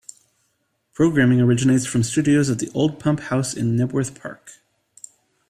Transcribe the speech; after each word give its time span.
Programming 0.95 1.41
originates 1.41 1.85
from 1.85 2.01
studios 2.01 2.49
at 2.49 2.57
the 2.57 2.71
Old 2.73 2.99
Pump 2.99 3.19
House 3.19 3.53
in 3.53 3.77
Knebworth 3.77 4.19
Park. 4.19 4.53